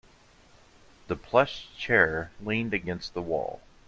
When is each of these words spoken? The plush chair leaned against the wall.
The 1.09 1.15
plush 1.15 1.67
chair 1.77 2.31
leaned 2.41 2.73
against 2.73 3.13
the 3.13 3.21
wall. 3.21 3.61